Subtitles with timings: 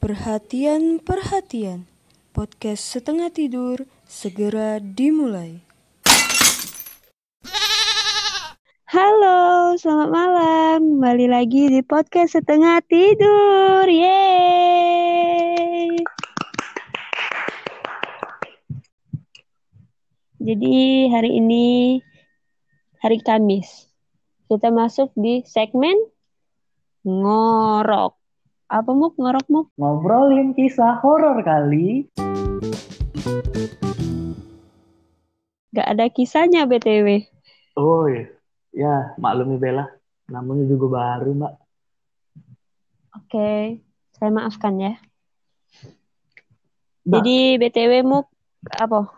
[0.00, 1.84] Perhatian, perhatian.
[2.32, 5.60] Podcast setengah tidur segera dimulai.
[8.88, 10.96] Halo, selamat malam.
[10.96, 13.84] Kembali lagi di podcast setengah tidur.
[13.84, 15.20] Yeay.
[20.40, 22.00] Jadi hari ini
[23.04, 23.92] hari Kamis.
[24.48, 26.00] Kita masuk di segmen
[27.04, 28.19] ngorok.
[28.70, 29.66] Apa muk ngorok muk?
[29.74, 32.06] ngobrolin kisah horor kali.
[35.74, 37.26] Gak ada kisahnya BTW.
[37.74, 38.30] Oh iya,
[38.70, 39.90] ya maklumi Bella,
[40.30, 41.54] namanya juga baru mbak.
[43.18, 43.82] Oke,
[44.14, 44.94] saya maafkan ya.
[47.06, 48.26] Mbak, Jadi BTW muk
[48.70, 49.10] apa?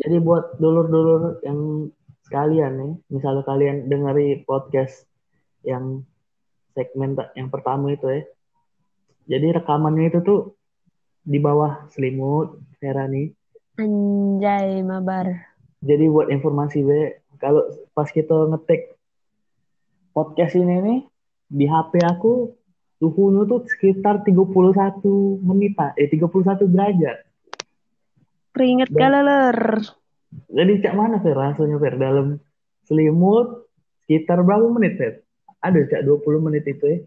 [0.00, 1.90] jadi buat dulur-dulur yang
[2.24, 5.02] sekalian nih, misalnya kalian dengeri podcast
[5.66, 6.06] yang
[6.72, 8.22] segmen yang pertama itu ya.
[9.30, 10.58] Jadi rekamannya itu tuh
[11.22, 13.30] di bawah selimut Vera nih.
[13.78, 15.30] Anjay mabar.
[15.80, 17.62] Jadi buat informasi be, kalau
[17.94, 18.98] pas kita ngetik
[20.10, 20.98] podcast ini nih
[21.46, 22.52] di HP aku
[22.98, 25.00] suhunya tuh sekitar 31
[25.40, 27.18] menit, eh 31 derajat.
[28.50, 29.58] Keringet Dan- galaler.
[30.46, 32.38] Jadi cak mana Fer rasanya Fer dalam
[32.86, 33.66] selimut
[34.04, 35.22] sekitar berapa menit Fer?
[35.62, 36.98] Ada cak 20 menit itu ya.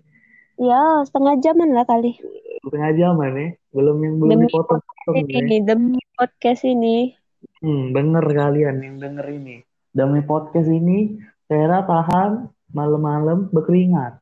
[0.59, 2.13] Ya, setengah jaman lah kali.
[2.61, 3.47] Setengah jaman ya.
[3.73, 5.37] Belum yang belum Demi dipotong-potong ya.
[5.41, 7.17] Ini demi podcast ini.
[7.59, 9.65] Hmm, denger kalian yang denger ini.
[9.89, 11.17] Demi podcast ini,
[11.49, 14.21] Vera tahan malam-malam berkeringat.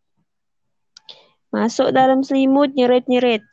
[1.52, 3.44] Masuk dalam selimut nyerit-nyerit.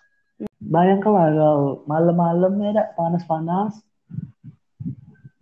[0.63, 3.75] Bayangkanlah kau malam-malam ya dak panas-panas.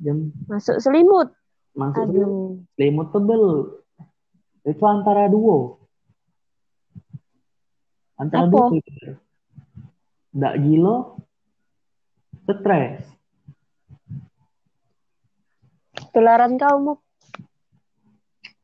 [0.01, 1.29] Jam Masuk selimut.
[1.77, 2.49] masuk selimut, Aduh.
[2.81, 3.45] selimut tebel.
[4.65, 5.76] Itu antara duo.
[8.17, 8.53] Antara Apa?
[8.53, 9.13] duo itu.
[10.37, 10.97] Ndak gila,
[12.45, 13.05] stres.
[16.13, 16.99] Tularan kau muk.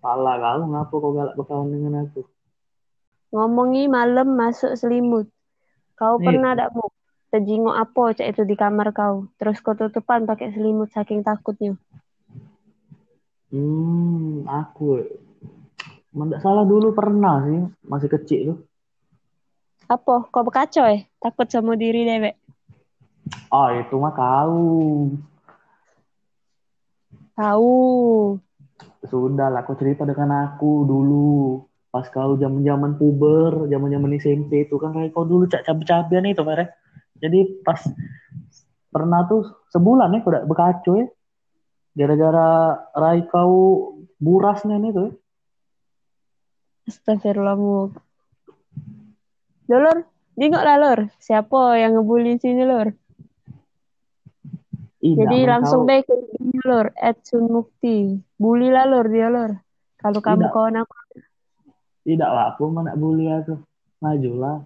[0.03, 2.25] Pala kau ngapa kau galak berkawan dengan aku?
[3.33, 5.29] Ngomongi malam masuk selimut.
[5.97, 6.27] Kau Iya.
[6.29, 6.93] pernah tak muk?
[7.33, 9.29] Terjinguk apa cak itu di kamar kau.
[9.41, 11.77] Terus kau tutupan pakai selimut saking takutnya.
[13.53, 15.01] Hmm, aku
[16.13, 18.59] Nggak salah dulu pernah sih, masih kecil tuh.
[19.93, 20.33] Apa?
[20.33, 20.49] Kau
[20.89, 21.05] eh?
[21.21, 22.41] Takut sama diri dewek.
[23.53, 25.13] Ah, itu mah kau.
[27.37, 27.73] Tahu.
[29.05, 31.61] Sudah lah, aku cerita dengan aku dulu.
[31.93, 36.73] Pas kau zaman-zaman puber, zaman-zaman SMP itu kan kayak kau dulu cak cabe-cabean itu, Mere.
[37.21, 37.85] Jadi pas
[38.89, 39.45] pernah tuh
[39.77, 41.07] sebulan ya kau udah berkacau ya.
[41.93, 43.53] Gara-gara rai kau
[44.17, 45.09] burasnya nih tuh.
[45.13, 45.13] ya.
[46.89, 47.61] Astagfirullah
[49.73, 49.83] muk.
[49.85, 49.99] Lur,
[50.37, 51.01] jengok lah lur.
[51.17, 52.63] Siapa yang ngebully sini?
[55.03, 56.95] Ih, Jadi langsung kau- baik ke ini lor,
[57.27, 58.23] Sun Mukti.
[58.39, 59.59] Bully lah lor dia lor.
[59.99, 60.53] Kalau kamu Tidak.
[60.55, 60.95] kawan aku,
[62.03, 63.59] Tidak lah, aku mah nak bully aku.
[64.03, 64.63] Majulah.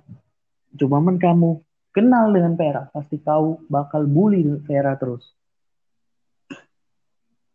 [0.77, 1.61] Cuma men kamu
[1.93, 5.25] kenal dengan Vera, pasti kau bakal bully Vera terus.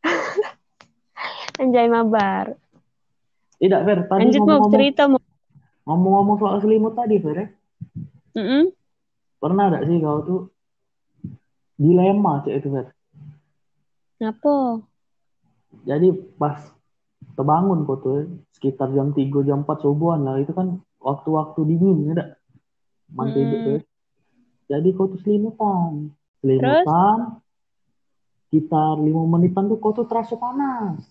[1.61, 2.57] anjay mabar.
[3.61, 4.09] Tidak, Ver.
[4.09, 5.21] Tadi Lanjut mau cerita mau.
[5.85, 7.37] Ngomong-ngomong soal selimut tadi, Ver.
[7.37, 7.47] ya.
[8.37, 8.71] Mm-mm.
[9.41, 10.41] Pernah gak sih kau tuh
[11.75, 12.87] dilema cek itu, Ver?
[14.21, 14.85] Apa?
[15.81, 16.61] Jadi pas
[17.33, 20.37] terbangun kau tuh, ya, sekitar jam 3, jam 4 subuhan lah.
[20.37, 22.29] Itu kan waktu-waktu dingin, ya tak?
[23.11, 23.53] Mantai Hmm.
[23.57, 23.81] itu, ya.
[24.77, 26.13] Jadi kau tuh selimutan.
[26.39, 27.41] Selimutan,
[28.47, 31.01] sekitar 5 menitan tuh kau tuh terasa panas.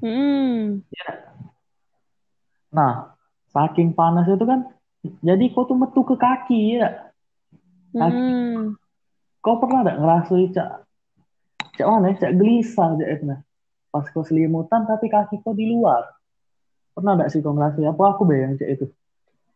[0.00, 0.84] Mm-mm.
[2.72, 3.15] Nah,
[3.56, 4.60] saking panasnya itu kan,
[5.24, 7.08] jadi kau tuh metu ke kaki ya.
[7.96, 8.12] Kaki.
[8.12, 8.76] Mm-mm.
[9.40, 10.84] Kau pernah gak ngerasui cak,
[11.80, 13.40] cak mana ya, cak gelisah cak itu nah.
[13.88, 16.04] Pas kau selimutan tapi kaki kau di luar.
[16.92, 17.88] Pernah gak sih kau ngerasui?
[17.88, 18.86] Apa aku be yang cak itu?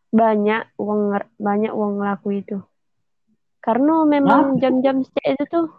[0.09, 2.57] Banyak uang banyak uang ngelaku itu.
[3.61, 5.69] Karena memang jam-jam stay itu tuh,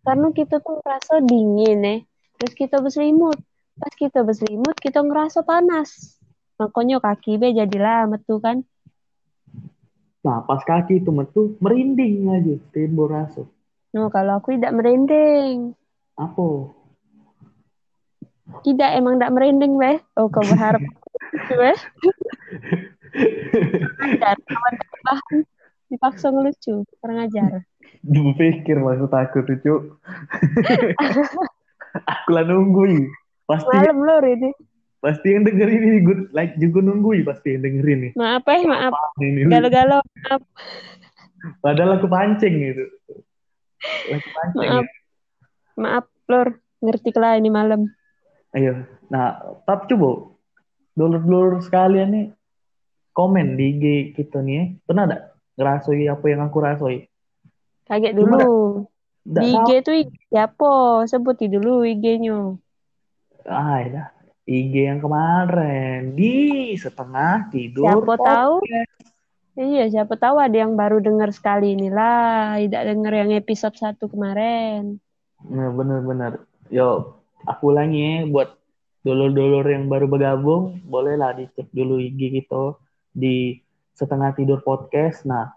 [0.00, 1.94] karena kita tuh ngerasa dingin ya.
[2.40, 3.36] Terus kita berselimut.
[3.76, 6.19] Pas kita berselimut, kita ngerasa panas.
[6.60, 8.60] Makanya kaki be jadilah metu kan.
[10.20, 13.48] Nah, pas kaki itu metu, merinding aja, timbul rasa.
[13.96, 15.72] No, kalau aku tidak merinding.
[16.20, 16.76] Apa?
[18.60, 20.04] Tidak, emang tidak merinding, Beh.
[20.20, 20.84] Oh, kau berharap
[21.48, 21.78] Beh.
[24.04, 24.74] Ajar, kawan
[25.08, 25.36] bahan
[25.88, 27.64] dipaksa ngelucu, kurang ajar.
[28.04, 29.80] Dipikir maksud aku tuh, Cuk.
[32.12, 33.08] aku lah nunggu.
[33.48, 34.52] Pasti Malam lor ini.
[35.00, 38.12] Pasti yang dengerin ini good like juga nungguin pasti yang dengerin nih.
[38.16, 38.92] Maaf eh, maaf.
[39.48, 40.40] Galau-galau, maaf.
[41.64, 42.84] Padahal aku pancing gitu.
[44.12, 44.60] Aku pancing.
[44.60, 44.84] Maaf.
[44.84, 44.88] ya.
[45.80, 46.48] Maaf, Lur.
[46.80, 47.88] Ngerti lah ini malam.
[48.56, 48.88] Ayo.
[49.12, 50.32] Nah, tapi coba
[50.96, 52.26] dulur-dulur sekalian nih
[53.12, 53.84] komen di IG
[54.16, 54.52] kita nih.
[54.56, 54.64] ya.
[54.84, 55.18] Pernah ada
[55.60, 57.04] ngerasoi apa yang aku rasoi?
[57.88, 58.84] Kaget dulu.
[59.20, 59.52] Di.
[59.52, 59.96] IG tuh
[60.32, 61.04] siapa?
[61.04, 62.56] Sebutin dulu IG-nya.
[63.44, 64.08] Ah, ya.
[64.50, 66.34] IG yang kemarin di
[66.74, 67.86] setengah tidur.
[67.86, 68.54] Siapa tahu?
[68.58, 68.98] podcast.
[69.54, 72.58] Iya, siapa tahu ada yang baru dengar sekali inilah.
[72.58, 74.98] Tidak dengar yang episode satu kemarin.
[75.46, 76.42] Nah, bener-bener.
[76.66, 78.56] Yo, aku ulangi ya buat
[79.00, 82.74] dulur-dulur yang baru bergabung, bolehlah dicek dulu IG kita
[83.14, 83.58] di
[83.94, 85.22] setengah tidur podcast.
[85.24, 85.52] Nah,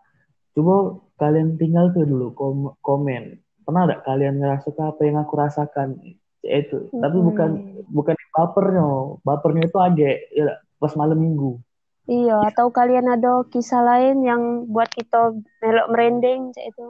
[0.54, 3.40] coba kalian tinggal tuh dulu kom- komen.
[3.64, 5.96] Pernah ada kalian ngerasa apa yang aku rasakan?
[6.44, 7.28] Itu, tapi Hmm.
[7.32, 7.50] bukan
[7.88, 9.22] bukan bapernya.
[9.22, 11.62] Bapernya itu aja ya, pas malam minggu.
[12.04, 15.32] Iya, atau kalian ada kisah lain yang buat kita
[15.64, 16.88] melok merendeng cak itu.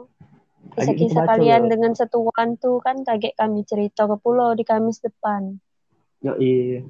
[0.74, 5.54] Kisah-kisah kalian dengan setuan tuh kan kaget kami cerita ke pulau di Kamis depan.
[6.18, 6.82] Yo, iya.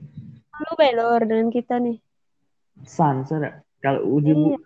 [0.63, 2.01] Lu belor dengan kita nih.
[2.87, 3.61] Sans ada.
[3.85, 4.59] Kalau ujung Iya,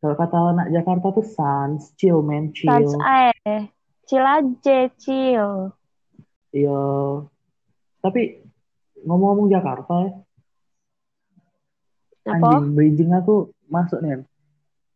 [0.00, 2.72] kalau kata anak Jakarta tuh sans, chill man, chill.
[2.72, 3.68] sans ae.
[4.08, 5.72] Chill aja, chill.
[6.52, 6.80] Iya.
[8.00, 8.43] Tapi
[9.04, 10.12] ngomong-ngomong Jakarta ya,
[12.34, 12.60] Apa?
[12.60, 14.24] anjing bridging aku masuk nih.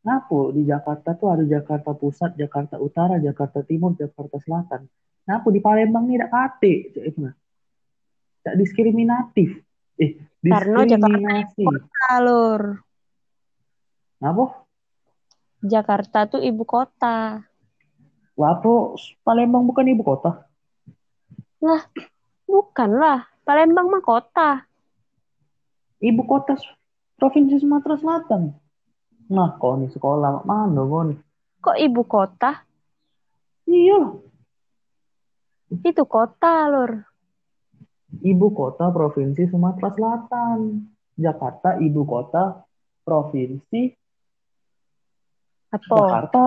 [0.03, 4.89] Ngapu di Jakarta tuh ada Jakarta Pusat, Jakarta Utara, Jakarta Timur, Jakarta Selatan.
[5.29, 6.75] Ngapu di Palembang nih tidak kate.
[8.41, 9.61] Tak diskriminatif.
[10.01, 11.65] Eh, Karena Jakarta diskriminasi.
[12.09, 12.63] Alur.
[14.25, 14.45] Ngapa?
[15.61, 17.43] Jakarta tuh ibu kota.
[18.39, 18.95] Wapo
[19.27, 20.47] Palembang bukan ibu kota?
[21.59, 21.83] Lah,
[22.47, 23.27] bukan lah.
[23.49, 24.61] Palembang mah kota.
[26.05, 26.53] Ibu kota
[27.17, 28.53] Provinsi Sumatera Selatan.
[29.33, 31.17] Nah, kau nih sekolah mana nih?
[31.65, 32.61] Kok ibu kota?
[33.65, 34.21] Iya,
[35.81, 37.09] Itu kota, Lur.
[38.21, 40.85] ibu kota Provinsi Sumatera Selatan.
[41.17, 42.69] Jakarta ibu kota
[43.01, 43.97] Provinsi
[45.73, 45.97] Apa?
[45.97, 46.45] Jakarta.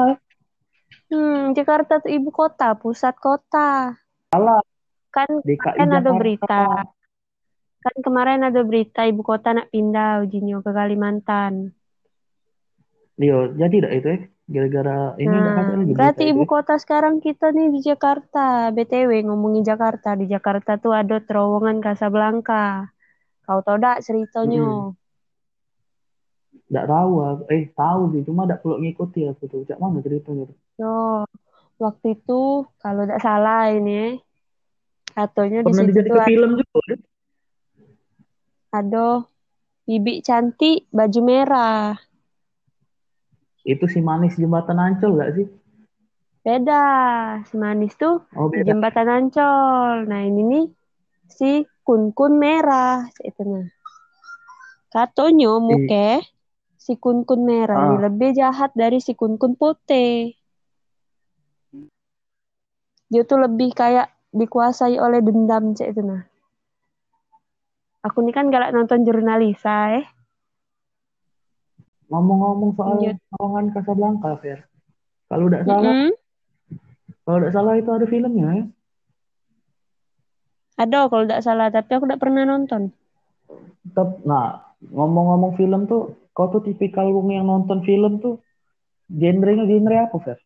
[1.09, 3.97] Hmm, Jakarta tuh ibu kota, pusat kota.
[4.29, 4.61] Salah,
[5.11, 6.87] Kan DKI kan ada berita.
[7.81, 11.75] Kan kemarin ada berita ibu kota nak pindah ujinya ke Kalimantan.
[13.21, 14.19] Iya, jadi tidak itu ya?
[14.51, 16.51] Gara-gara ini Nah, lagi berarti ibu itu.
[16.51, 18.73] kota sekarang kita nih di Jakarta.
[18.75, 22.89] BTW ngomongin Jakarta, di Jakarta tuh ada terowongan Casablanca.
[23.45, 24.63] Kau tahu dak ceritanya?
[24.63, 24.95] Mm-mm.
[26.71, 27.43] Nggak tahu, aku.
[27.51, 29.59] eh tahu sih, cuma tidak perlu ngikuti aku tuh.
[29.67, 30.47] Cak mana ceritanya?
[30.79, 31.27] Yo,
[31.79, 34.19] waktu itu kalau tidak salah ini,
[35.11, 36.95] ya, katanya di situ tuh ke film juga.
[38.71, 39.27] ada
[39.83, 41.99] bibi cantik baju merah.
[43.67, 45.47] Itu si manis jembatan Ancol nggak sih?
[46.41, 46.83] Beda,
[47.45, 48.71] si manis tuh Oh beda.
[48.71, 50.07] jembatan Ancol.
[50.07, 50.65] Nah ini nih
[51.27, 53.67] si kun-kun merah, itu nah.
[54.89, 56.23] Katanya muke
[56.79, 58.01] si kun-kun merah ini Ah.
[58.07, 60.33] lebih jahat dari si kun-kun putih.
[63.11, 66.23] Dia tuh lebih kayak dikuasai oleh dendam, cek itu nah.
[68.01, 70.05] Aku nih kan galak nonton jurnalisa, eh.
[72.09, 73.15] Ngomong-ngomong soal Lanjut.
[73.29, 74.59] terowongan Casablanca, Fer.
[75.31, 76.11] Kalau tidak salah, Mm-mm.
[77.23, 78.65] kalau tidak salah itu ada filmnya ya.
[80.81, 82.91] Ada kalau tidak salah, tapi aku tidak pernah nonton.
[84.27, 88.43] Nah, ngomong-ngomong film tuh, kau tuh tipikal wong yang nonton film tuh,
[89.07, 90.39] genrenya genre apa, Fer?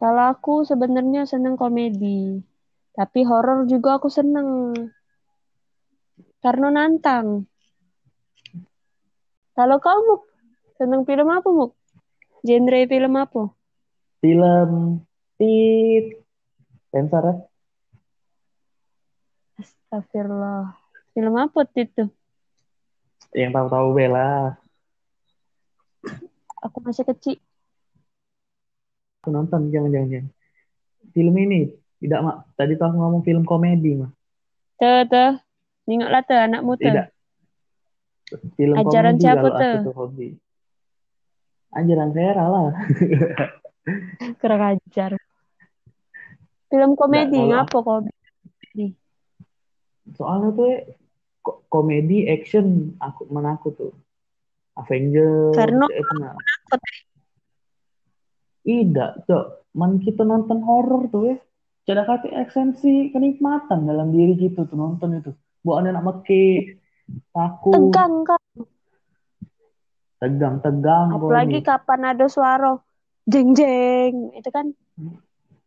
[0.00, 2.40] Kalau aku sebenarnya seneng komedi,
[2.96, 4.72] tapi horor juga aku seneng
[6.40, 7.44] karena nantang.
[9.52, 10.14] Kalau kamu
[10.80, 11.76] seneng film apa, Muk?
[12.40, 13.52] Genre film apa?
[14.24, 15.04] Film
[15.36, 16.24] tit
[16.88, 17.44] sensor?
[19.60, 20.80] Astagfirullah.
[21.12, 22.08] Film apa itu?
[23.36, 24.56] Yang tahu-tahu Bella.
[26.64, 27.36] Aku masih kecil.
[29.20, 30.08] Aku nonton, jangan-jangan.
[30.08, 30.32] jangan.
[31.12, 31.68] Film ini,
[32.00, 32.36] tidak, Mak.
[32.56, 34.12] Tadi tuh aku ngomong film komedi, Mak.
[34.80, 35.30] Tuh, tuh.
[35.84, 36.88] Nengoklah tuh anakmu tuh.
[36.88, 37.06] Tidak.
[38.56, 39.76] Film Ajaran komedi siapa tuh?
[39.84, 40.28] tuh hobi.
[41.76, 42.68] Ajaran Vera lah.
[44.40, 45.12] Kurang ajar.
[46.72, 48.86] Film komedi, kalau- ngapa komedi?
[50.16, 50.70] Soalnya tuh
[51.44, 53.92] ko- komedi, action, aku mana aku tuh.
[54.80, 56.32] Avenger, Karena- nah.
[58.60, 59.44] Tidak, Cok.
[59.76, 61.36] Man kita nonton horor tuh ya.
[61.86, 65.32] Cara kata esensi kenikmatan dalam diri kita tuh nonton itu.
[65.60, 66.72] buat anak meki
[67.36, 68.40] takut Tegang kan.
[70.16, 72.80] tegang tegang Apalagi kapan ada suara
[73.28, 74.32] jeng jeng.
[74.32, 74.72] Itu kan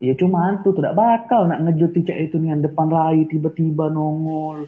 [0.04, 4.68] ya cuma tuh tidak bakal nak ngejuti cek itu nih yang depan rai tiba-tiba nongol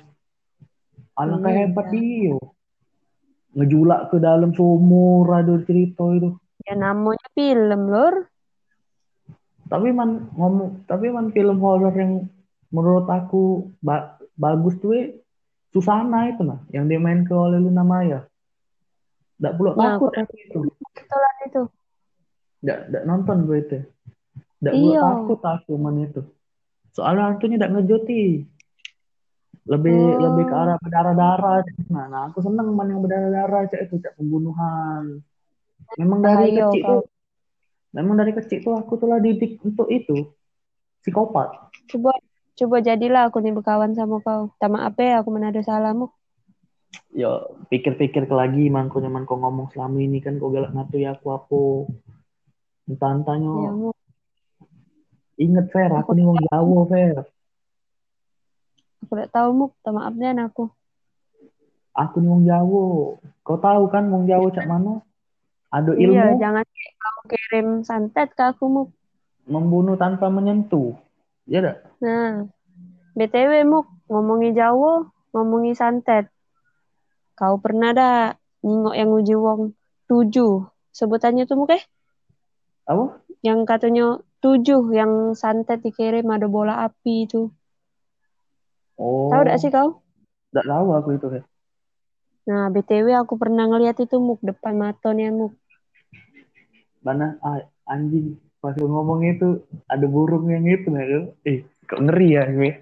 [1.20, 1.60] alangkah Iya.
[1.68, 2.40] hebat dia
[3.52, 8.16] ngejulak ke dalam sumur ada cerita itu ya namanya film lor.
[9.66, 12.30] tapi man ngomong tapi man film horor yang
[12.70, 15.08] menurut aku ba- bagus tuh eh,
[15.70, 18.20] Susana itu nah yang dimainkan oleh Luna Maya
[19.36, 21.62] tidak perlu Nah, takut aku- itu Betulan itu.
[22.62, 23.78] tidak tidak nonton gue itu
[24.56, 25.02] tidak perlu Iya.
[25.02, 26.22] takut aku man itu
[26.90, 28.24] soalnya hantunya tidak ngejuti
[29.66, 30.22] lebih Oh.
[30.30, 31.58] lebih ke arah berdarah-darah
[31.90, 35.26] nah, nah aku seneng man yang berdarah-darah cak itu cak pembunuhan
[35.96, 36.90] memang dari Ayo, kecil kau.
[36.92, 37.02] tuh
[37.92, 40.28] memang dari kecil tuh aku telah didik untuk itu
[41.00, 42.12] psikopat Coba
[42.56, 44.50] coba jadilah aku nih berkawan sama kau.
[44.58, 46.10] Tama apa ya aku menada salahmu.
[47.12, 47.28] ya
[47.68, 51.14] pikir-pikir ke lagi man kau nyaman kau ngomong selama ini kan kau galak ngatu ya
[51.14, 51.60] aku apa
[52.88, 53.90] entah-entahnya Ya, mu.
[55.36, 57.18] inget Fer aku nih wong Jawa Fer
[59.06, 59.66] Aku tidak tahu mu.
[59.86, 60.18] Tama apa
[60.50, 60.66] aku.
[61.94, 62.84] aku nih wong Jawa
[63.44, 65.05] kau tahu kan wong Jawa cak mana
[65.76, 66.66] ada ilmu Iya, jangan
[67.04, 68.84] kau kirim santet ke aku mu.
[69.46, 70.96] membunuh tanpa menyentuh
[71.46, 72.50] ya dak Nah,
[73.14, 73.80] BTW mu
[74.10, 76.32] ngomongi Jawa, ngomongi santet.
[77.38, 78.34] Kau pernah dah
[78.66, 79.62] ningok yang uji wong
[80.10, 80.66] tujuh
[80.96, 81.82] sebutannya tuh mukeh
[82.90, 87.52] apa yang katanya tujuh yang santet dikirim ada bola api itu.
[88.98, 90.02] oh Tahu gak sih kau?
[90.50, 91.28] tidak tahu aku itu
[92.46, 95.58] Nah, BTW aku pernah ngeliat itu muk depan matonya muk.
[97.06, 97.38] Mana?
[97.46, 98.42] Ah, anjing.
[98.58, 101.06] Pas ngomong itu ada burung yang itu nah
[101.46, 102.82] eh kok ngeri ya gue?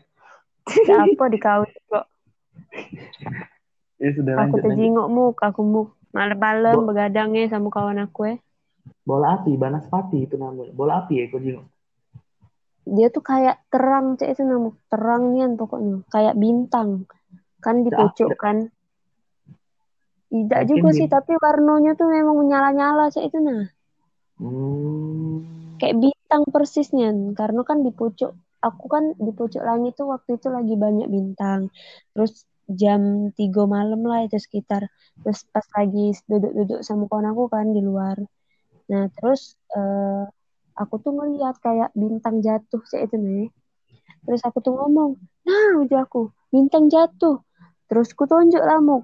[0.95, 2.05] Apa di kau kok?
[3.99, 5.89] ya sudah Aku terjingok muk, aku muk.
[6.15, 8.35] Malam-malam begadangnya sama kawan aku ya.
[9.03, 10.71] bola api banaspati itu namanya.
[10.71, 11.67] Bola api ya kau jenguk
[12.83, 17.07] Dia tuh kayak terang, cek itu namanya terang nian pokoknya, kayak bintang.
[17.63, 18.71] Kan di pucuk kan.
[20.31, 23.72] Tidak juga sih, tapi warnanya tuh memang menyala-nyala cek itu nah.
[24.43, 25.35] Hmm.
[25.79, 27.09] Kayak bintang persisnya,
[27.39, 31.67] karena kan di pucuk aku kan di pucuk langit tuh waktu itu lagi banyak bintang.
[32.15, 34.87] Terus jam 3 malam lah itu sekitar.
[35.19, 38.17] Terus pas lagi duduk-duduk sama kawan aku kan di luar.
[38.87, 40.23] Nah, terus eh,
[40.79, 43.47] aku tuh ngeliat kayak bintang jatuh cek itu nih.
[44.23, 47.43] Terus aku tuh ngomong, nah udah aku, bintang jatuh.
[47.91, 49.03] Terus ku tunjuk lah Muk.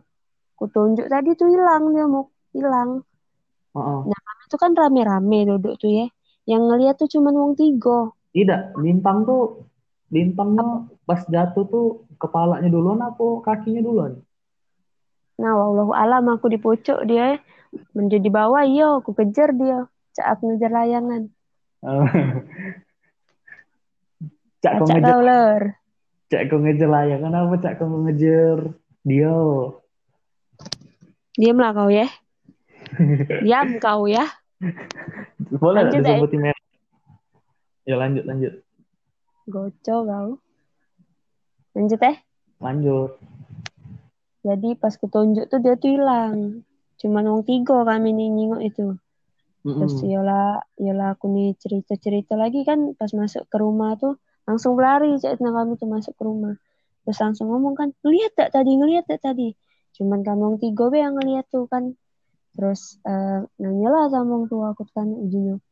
[0.55, 3.03] Ku tunjuk tadi tuh hilang dia Muk, hilang.
[3.75, 4.01] Oh, oh.
[4.49, 6.09] Itu kan rame-rame duduk tuh ya.
[6.49, 8.09] Yang ngeliat tuh cuma wong tiga.
[8.29, 9.65] tidak bintang tuh
[10.09, 11.87] bintangnya pas jatuh tuh
[12.17, 14.21] kepalanya duluan apa kakinya duluan
[15.39, 17.39] Nah, wallahu alam aku di pucuk dia
[17.95, 19.87] menjadi bawah, yo aku kejar dia.
[20.11, 21.31] Cak aku ngejar layangan.
[24.61, 25.61] cak kau Acak ngejar ler.
[26.27, 28.75] cak kau ngejar layangan apa cak kau ngejar
[29.07, 29.31] dia
[31.39, 32.11] Diamlah kau ya.
[33.45, 34.27] Diam kau ya.
[35.55, 36.19] boleh Lanjut, eh.
[36.19, 36.65] disebutin merek
[37.87, 38.53] ya lanjut lanjut
[39.49, 40.29] Goco kau.
[41.73, 42.17] Lanjut eh.
[42.59, 43.11] lanjut
[44.43, 46.61] Jadi pas kutunjuk tuh dia tuh hilang.
[46.99, 48.87] Cuman wong tiga kami nih nyingok itu.
[49.63, 50.11] Terus Mm-mm.
[50.11, 54.15] yola, yola aku nih cerita-cerita lagi kan pas masuk ke rumah tuh
[54.47, 56.55] langsung berlari caknya kami tuh masuk ke rumah.
[57.03, 59.53] Terus langsung ngomong kan, ngeliat tak tadi, ngeliat tak tadi.
[59.97, 61.93] Cuman wong tiga be yang ngeliat tuh kan.
[62.59, 65.63] Terus eh nanya lah sama wong tua aku kan ujungnya.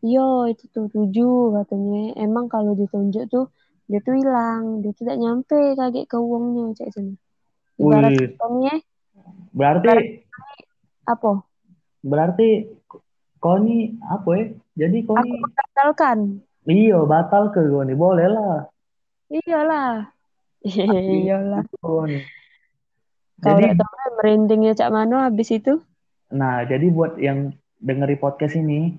[0.00, 2.16] Yo itu tuh tujuh katanya.
[2.16, 3.52] Emang kalau ditunjuk tuh
[3.84, 7.00] dia tuh hilang, dia tidak nyampe kaget ke uangnya cak itu.
[7.76, 8.74] Ibarat uangnya
[9.52, 10.24] berarti
[11.04, 11.44] apa?
[12.02, 12.66] berarti
[13.38, 16.18] kau ini apa ya jadi kau Aku ini batalkan.
[16.66, 18.66] iya batal ke kau nih boleh lah
[19.32, 20.12] Iyalah.
[20.66, 21.64] Iyalah.
[21.80, 22.04] kau
[23.40, 23.74] jadi
[24.18, 25.80] merindingnya Cak Mano habis itu.
[26.32, 28.96] Nah, jadi buat yang dengeri podcast ini,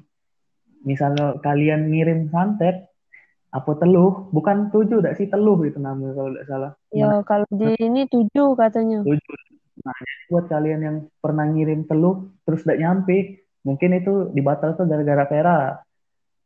[0.86, 2.90] misalnya kalian ngirim santet,
[3.50, 6.72] apa teluh, bukan tujuh, dak sih teluh itu namanya kalau tidak salah.
[6.90, 9.06] Ya kalau di ini tujuh katanya.
[9.06, 9.38] Tujuh.
[9.82, 13.18] Nah, jadi buat kalian yang pernah ngirim teluh, terus tidak nyampe,
[13.62, 15.60] mungkin itu dibatalkan gara-gara Vera.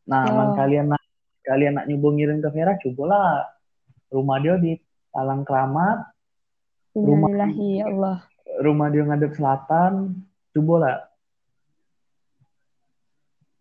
[0.08, 0.32] Nah, Ya.
[0.32, 1.04] man kalian nak
[1.44, 3.44] kalian nak nyoba ngirim ke Vera, cobalah
[4.12, 4.76] rumah dia di
[5.12, 6.12] Talang Keramat,
[6.92, 8.18] Rumah- ya Allah.
[8.60, 10.24] rumah dia ngadep selatan,
[10.58, 11.06] cobalah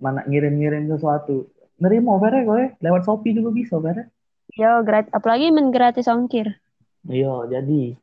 [0.00, 1.48] mana ngirim-ngirim sesuatu.
[1.76, 4.08] Nerima Vera gue lewat Shopee juga bisa Vera.
[4.56, 6.56] Ya gratis, apalagi men gratis ongkir.
[7.04, 7.96] Iya, jadi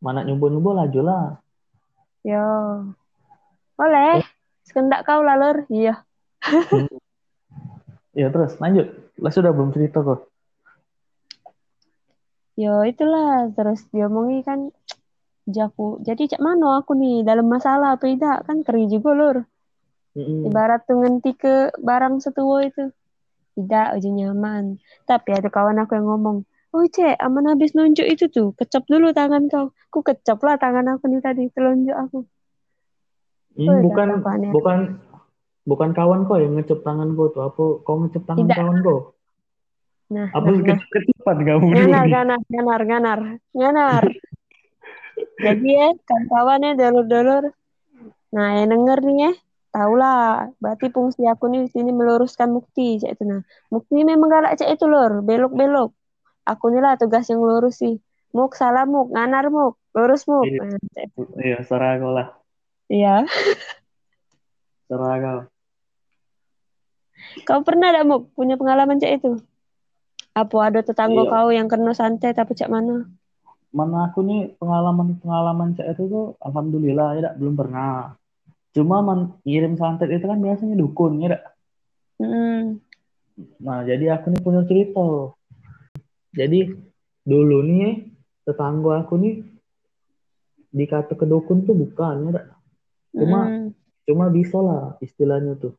[0.00, 1.24] mana nyoba-nyoba laju lah.
[2.24, 2.44] Yo.
[3.80, 4.20] Boleh.
[4.68, 5.64] Sekendak kau lah, Lur.
[5.72, 6.04] Iya.
[8.12, 8.92] Ya terus lanjut.
[9.16, 10.28] Lah sudah belum cerita kok.
[12.60, 13.48] Yo, itulah.
[13.56, 14.68] Terus diomongi kan,
[15.52, 15.98] jaku.
[16.06, 18.46] Jadi cak mana aku nih dalam masalah apa tidak?
[18.46, 19.36] Kan keri juga, Lur.
[20.16, 20.46] Mm-mm.
[20.50, 22.90] Ibarat tuh ngenti ke barang setua itu.
[23.54, 24.78] Tidak, aja nyaman.
[25.06, 29.10] Tapi ada kawan aku yang ngomong, Oh cek, aman habis nunjuk itu tuh, kecap dulu
[29.10, 29.74] tangan kau.
[29.90, 32.18] Ku kecap lah tangan aku nih tadi, telunjuk aku.
[33.58, 34.50] Hmm, Oh, bukan apaan ya?
[34.54, 34.78] bukan
[35.66, 37.42] bukan kawan kau yang ngecep tangan kau tuh.
[37.42, 38.56] Apa kau ngecep tangan Tidak.
[38.56, 38.98] kawan kau?
[40.14, 40.78] Nah, Apa nah, nah.
[40.78, 42.14] kecepat kamu dulu Nganar, nih?
[42.50, 43.20] nganar,
[43.58, 44.02] nganar,
[45.40, 47.44] Jadi ya, kawan-kawannya dulur-dulur.
[48.30, 49.32] Nah, yang denger nih ya,
[49.74, 50.54] tahulah.
[50.62, 53.42] Berarti fungsi aku nih di sini meluruskan mukti, cak itu nah.
[53.72, 55.90] Mukti memang galak cak itu lor, belok-belok.
[56.46, 57.98] Aku nih lah tugas yang ngurusi.
[58.30, 60.46] Muk, salah muk, nganar muk, lurus muk.
[60.46, 60.62] Iya.
[60.62, 60.78] Nah.
[61.42, 62.28] Iya, serah kau lah.
[62.86, 63.26] Iya.
[64.86, 65.40] Serah kau.
[67.46, 69.42] Kau pernah ada muk punya pengalaman cak itu?
[70.30, 71.30] Apa ada tetangga Iya.
[71.34, 73.10] kau yang kena santet tapi cak mana?
[73.70, 78.18] Mana aku nih pengalaman-pengalaman cek itu tuh alhamdulillah ya dak, belum pernah.
[78.74, 79.02] Cuma
[79.46, 81.42] ngirim santet itu kan biasanya dukun ya dak.
[82.18, 82.82] Hmm.
[83.62, 85.34] Nah, jadi aku nih punya cerita.
[86.34, 86.70] Jadi
[87.26, 88.10] dulu nih
[88.46, 89.42] tetangga aku nih
[90.70, 92.46] dikata ke dukun tuh bukan ya dak.
[93.14, 93.70] Cuma Hmm.
[94.06, 95.74] cuma bisa lah istilahnya tuh.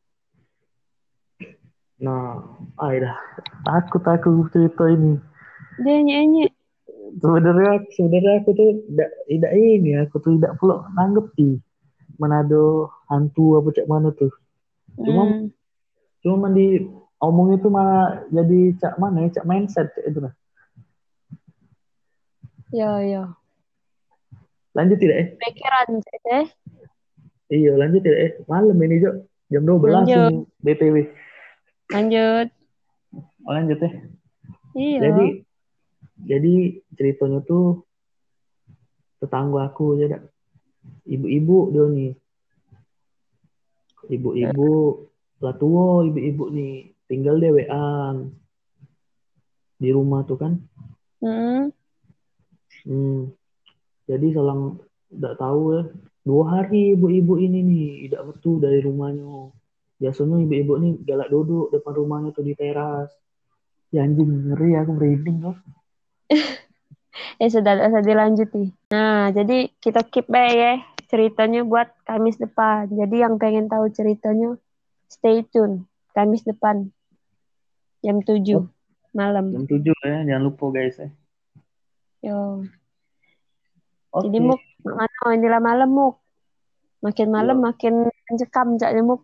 [2.02, 2.44] Nah,
[2.76, 3.16] ah dah
[3.64, 5.16] takut aku cerita ini.
[5.80, 6.51] Dia nyanyi.
[7.12, 11.60] Sebenarnya sebenarnya aku tuh tidak tidak ini aku tuh tidak pula nanggepi
[12.16, 14.32] mana ada hantu apa cak mana tuh.
[14.96, 15.48] Cuma Hmm.
[16.22, 16.80] cuma di
[17.18, 20.34] omong itu malah jadi cak mana ya cak mindset cak itu nah.
[22.72, 23.22] Ya, ya.
[24.72, 25.28] Lanjut tidak eh?
[25.36, 26.46] Pikiran cak eh.
[27.52, 28.32] Iya lanjut tidak eh?
[28.48, 29.10] Malam ini Jo
[29.52, 30.30] jam 12 Lanjut.
[30.32, 30.96] ini BTW.
[31.92, 32.48] Lanjut.
[33.44, 33.90] Oh, lanjut ya.
[34.72, 34.98] Iya.
[35.04, 35.26] Jadi
[36.22, 37.82] jadi ceritanya tuh
[39.18, 40.22] tetangga aku ya dak.
[41.06, 42.12] Ibu-ibu dia nih.
[44.10, 44.70] Ibu-ibu
[45.42, 48.34] lah tua ibu-ibu nih tinggal dewean
[49.78, 50.52] di rumah tuh kan.
[51.22, 51.70] Hmm.
[52.86, 53.30] Hmm.
[54.06, 55.82] Jadi selang tidak tahu ya
[56.22, 59.50] dua hari ibu-ibu ini nih tidak betul dari rumahnya.
[59.98, 63.10] Biasanya ibu-ibu nih galak duduk depan rumahnya tuh di teras.
[63.90, 65.58] Ya anjing ngeri aku merinding loh.
[66.32, 68.72] Eh sudah sudah dilanjuti.
[68.90, 70.74] Nah, jadi kita keep back ya
[71.12, 72.88] ceritanya buat Kamis depan.
[72.88, 74.56] Jadi yang pengen tahu ceritanya
[75.12, 75.84] stay tune
[76.16, 76.88] Kamis depan
[78.02, 78.66] jam 7 Oh.
[79.12, 79.52] malam.
[79.52, 81.08] Jam 7 ya, jangan lupa guys ya.
[82.24, 82.66] Yo.
[84.10, 84.28] Oke.
[84.28, 86.18] Jadi muk mana inilah malam muk.
[87.00, 87.64] Makin malam Yo.
[87.64, 87.94] makin
[88.26, 89.22] mencekam caknya muk.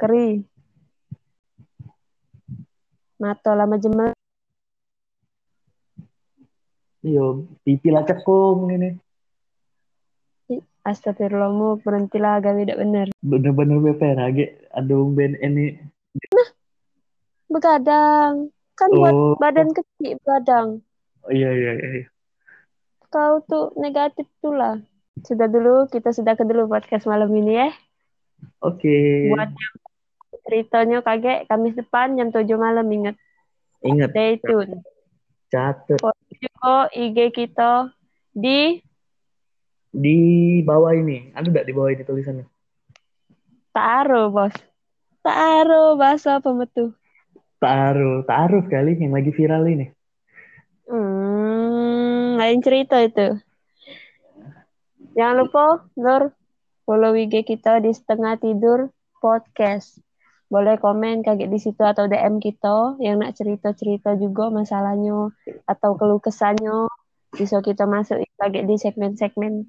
[0.00, 0.40] Keri.
[3.20, 4.15] Mata lama jemel.
[7.06, 7.24] Iya,
[7.62, 8.98] pipi lah cekung ini.
[10.82, 13.06] Astagfirullah muk berhentilah gawe tidak bener.
[13.18, 14.46] Bener-bener BPR lagi.
[14.70, 15.74] Aduh, ben ini.
[17.46, 18.50] Begadang.
[18.76, 20.68] Kan buat Oh, badan kecil begadang.
[21.26, 22.06] oh, iya, iya, iya.
[23.10, 24.78] Kau tuh negatif tuh lah.
[25.26, 27.70] Sudah dulu, kita sudah ke dulu podcast malam ini ya.
[28.62, 29.32] Oke.
[29.32, 29.74] Buat yang
[30.46, 33.16] ceritanya kaget, Kamis depan jam 7 malam ingat.
[33.82, 34.82] Ingat, Stay tune.
[35.48, 35.98] catet.
[36.36, 37.90] Juga IG kita
[38.36, 38.80] di
[39.96, 40.18] Di
[40.60, 41.32] bawah ini.
[41.32, 42.44] Ada nggak di bawah ini tulisannya?
[43.72, 44.52] Taro, bos.
[45.24, 46.92] Taro, bahasa apa metu?
[47.56, 49.88] Taruh, taruh kali yang lagi viral ini.
[50.86, 53.40] Hmm, lain cerita itu.
[55.16, 55.64] Jangan lupa,
[55.96, 56.36] Nur,
[56.84, 60.05] follow IG kita di Setengah Tidur Podcast.
[60.46, 65.34] Boleh komen kaget di situ atau DM kita yang nak cerita-cerita juga masalahnya
[65.66, 66.86] atau keluh kesahnya.
[67.34, 69.66] Bisa kita masuk kaget di segmen-segmen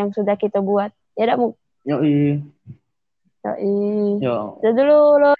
[0.00, 0.88] yang sudah kita buat.
[1.20, 1.60] Ya, dak Muk?
[1.84, 2.40] Yoi.
[3.44, 3.76] Yoi.
[4.24, 4.56] Yo.
[4.64, 5.36] Dulu, Lur.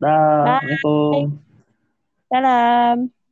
[0.00, 0.58] Dah.
[0.58, 1.36] Assalamualaikum.
[2.32, 3.11] Salam.